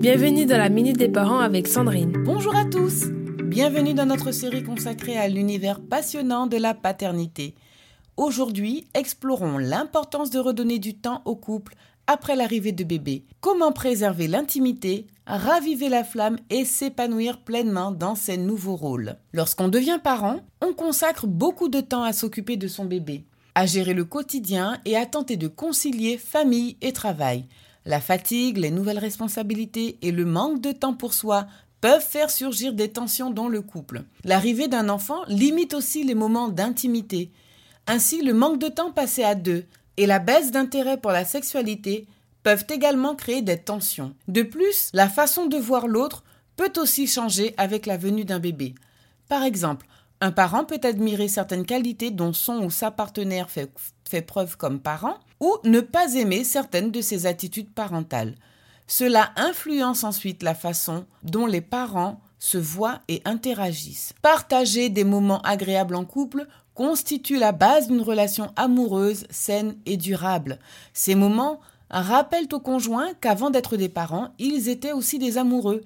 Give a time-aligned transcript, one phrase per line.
[0.00, 2.24] Bienvenue dans la Minute des Parents avec Sandrine.
[2.24, 3.04] Bonjour à tous
[3.44, 7.54] Bienvenue dans notre série consacrée à l'univers passionnant de la paternité.
[8.16, 11.74] Aujourd'hui, explorons l'importance de redonner du temps au couple
[12.06, 13.26] après l'arrivée de bébé.
[13.42, 19.16] Comment préserver l'intimité, raviver la flamme et s'épanouir pleinement dans ses nouveaux rôles.
[19.34, 23.92] Lorsqu'on devient parent, on consacre beaucoup de temps à s'occuper de son bébé, à gérer
[23.92, 27.44] le quotidien et à tenter de concilier famille et travail.
[27.84, 31.46] La fatigue, les nouvelles responsabilités et le manque de temps pour soi
[31.80, 34.04] peuvent faire surgir des tensions dans le couple.
[34.24, 37.30] L'arrivée d'un enfant limite aussi les moments d'intimité.
[37.86, 39.64] Ainsi, le manque de temps passé à deux
[39.96, 42.06] et la baisse d'intérêt pour la sexualité
[42.42, 44.14] peuvent également créer des tensions.
[44.28, 46.22] De plus, la façon de voir l'autre
[46.56, 48.74] peut aussi changer avec la venue d'un bébé.
[49.28, 49.86] Par exemple,
[50.20, 53.70] un parent peut admirer certaines qualités dont son ou sa partenaire fait,
[54.22, 58.34] preuve comme parent, ou ne pas aimer certaines de ses attitudes parentales.
[58.86, 64.12] Cela influence ensuite la façon dont les parents se voient et interagissent.
[64.20, 70.58] Partager des moments agréables en couple constitue la base d'une relation amoureuse, saine et durable.
[70.92, 75.82] Ces moments rappellent aux conjoints qu'avant d'être des parents, ils étaient aussi des amoureux.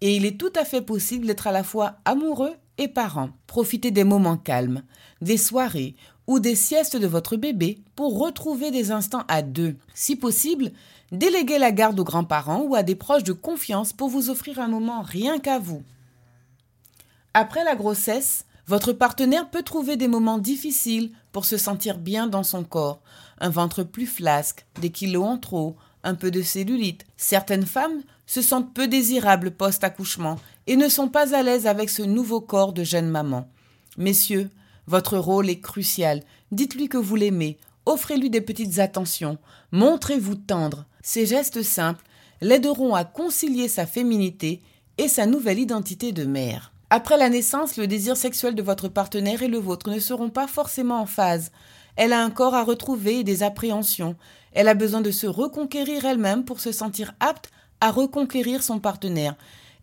[0.00, 3.30] Et il est tout à fait possible d'être à la fois amoureux et parent.
[3.46, 4.82] Profitez des moments calmes,
[5.20, 5.94] des soirées
[6.26, 9.76] ou des siestes de votre bébé pour retrouver des instants à deux.
[9.94, 10.72] Si possible,
[11.12, 14.68] déléguez la garde aux grands-parents ou à des proches de confiance pour vous offrir un
[14.68, 15.82] moment rien qu'à vous.
[17.34, 22.44] Après la grossesse, votre partenaire peut trouver des moments difficiles pour se sentir bien dans
[22.44, 23.02] son corps.
[23.38, 27.04] Un ventre plus flasque, des kilos en trop, un peu de cellulite.
[27.16, 32.02] Certaines femmes se sentent peu désirables post-accouchement et ne sont pas à l'aise avec ce
[32.02, 33.48] nouveau corps de jeune maman.
[33.96, 34.50] Messieurs,
[34.86, 36.22] votre rôle est crucial.
[36.52, 37.58] Dites-lui que vous l'aimez.
[37.86, 39.38] Offrez-lui des petites attentions.
[39.72, 40.86] Montrez-vous tendre.
[41.02, 42.04] Ces gestes simples
[42.40, 44.62] l'aideront à concilier sa féminité
[44.98, 46.72] et sa nouvelle identité de mère.
[46.90, 50.46] Après la naissance, le désir sexuel de votre partenaire et le vôtre ne seront pas
[50.46, 51.50] forcément en phase.
[51.96, 54.16] Elle a un corps à retrouver et des appréhensions.
[54.52, 59.36] Elle a besoin de se reconquérir elle-même pour se sentir apte à reconquérir son partenaire.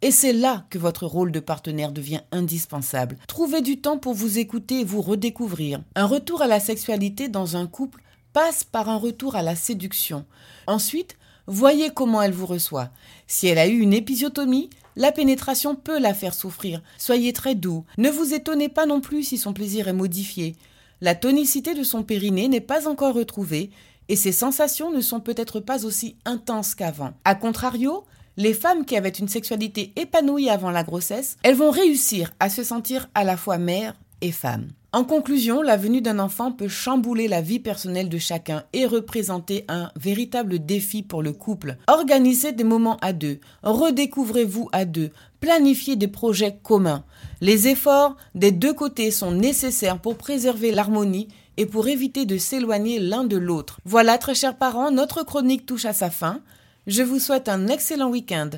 [0.00, 3.16] Et c'est là que votre rôle de partenaire devient indispensable.
[3.26, 5.80] Trouvez du temps pour vous écouter et vous redécouvrir.
[5.96, 8.00] Un retour à la sexualité dans un couple
[8.32, 10.24] passe par un retour à la séduction.
[10.68, 11.16] Ensuite,
[11.48, 12.90] voyez comment elle vous reçoit.
[13.26, 16.80] Si elle a eu une épisiotomie, la pénétration peut la faire souffrir.
[16.96, 17.84] Soyez très doux.
[17.96, 20.54] Ne vous étonnez pas non plus si son plaisir est modifié.
[21.00, 23.70] La tonicité de son périnée n'est pas encore retrouvée
[24.08, 27.12] et ses sensations ne sont peut-être pas aussi intenses qu'avant.
[27.24, 28.04] A contrario,
[28.38, 32.62] les femmes qui avaient une sexualité épanouie avant la grossesse, elles vont réussir à se
[32.62, 34.68] sentir à la fois mère et femme.
[34.92, 39.64] En conclusion, la venue d'un enfant peut chambouler la vie personnelle de chacun et représenter
[39.68, 41.76] un véritable défi pour le couple.
[41.88, 45.10] Organisez des moments à deux, redécouvrez-vous à deux,
[45.40, 47.04] planifiez des projets communs.
[47.40, 53.00] Les efforts des deux côtés sont nécessaires pour préserver l'harmonie et pour éviter de s'éloigner
[53.00, 53.80] l'un de l'autre.
[53.84, 56.40] Voilà, très chers parents, notre chronique touche à sa fin.
[56.88, 58.48] Je vous souhaite un excellent week-end.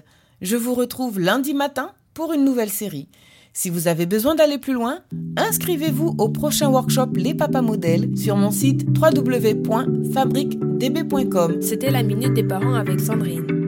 [0.41, 3.09] Je vous retrouve lundi matin pour une nouvelle série.
[3.53, 5.01] Si vous avez besoin d'aller plus loin,
[5.37, 11.61] inscrivez-vous au prochain workshop Les Papas Modèles sur mon site www.fabriquedb.com.
[11.61, 13.60] C'était la Minute des Parents avec Sandrine.